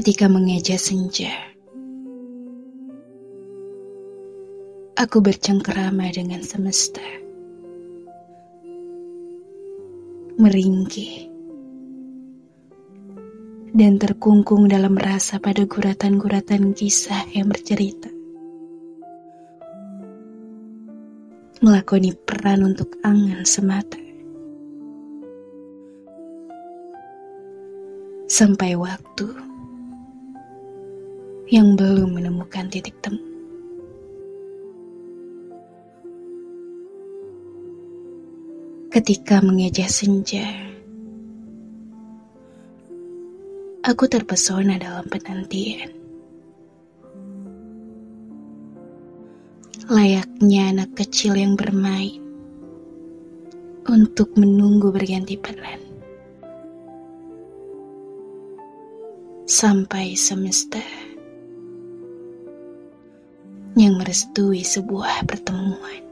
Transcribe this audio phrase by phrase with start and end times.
[0.00, 1.28] ketika mengeja senja.
[4.96, 7.04] Aku bercengkerama dengan semesta.
[10.40, 11.28] Meringkih.
[13.76, 18.08] Dan terkungkung dalam rasa pada guratan-guratan kisah yang bercerita.
[21.60, 24.00] Melakoni peran untuk angan semata.
[28.32, 29.49] Sampai waktu
[31.50, 33.18] yang belum menemukan titik temu.
[38.90, 40.46] Ketika mengeja senja,
[43.82, 45.90] aku terpesona dalam penantian.
[49.90, 52.22] Layaknya anak kecil yang bermain
[53.90, 55.82] untuk menunggu berganti peran.
[59.50, 60.99] Sampai semesta
[63.78, 66.09] yang merestui sebuah pertemuan.